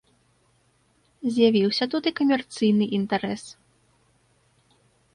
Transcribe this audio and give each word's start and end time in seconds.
З'явіўся 1.35 1.85
тут 1.93 2.03
і 2.13 2.15
камерцыйны 2.23 2.85
інтарэс. 3.01 3.43